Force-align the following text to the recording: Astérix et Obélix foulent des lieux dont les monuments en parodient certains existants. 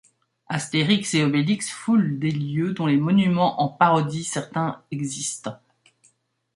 Astérix 0.47 1.13
et 1.13 1.23
Obélix 1.23 1.69
foulent 1.69 2.17
des 2.17 2.31
lieux 2.31 2.73
dont 2.73 2.87
les 2.87 2.97
monuments 2.97 3.61
en 3.61 3.67
parodient 3.69 4.23
certains 4.23 4.81
existants. 4.89 5.59